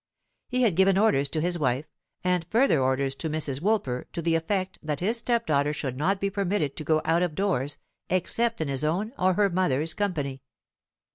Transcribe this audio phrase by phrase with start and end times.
[0.47, 1.85] He had given orders to his wife,
[2.23, 3.61] and further orders to Mrs.
[3.61, 7.21] Woolper to the effect that his step daughter should not be permitted to go out
[7.21, 7.77] of doors,
[8.09, 10.41] except in his own or her mother's company.